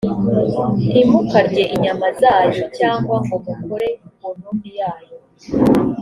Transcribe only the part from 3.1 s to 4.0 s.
ngo mukore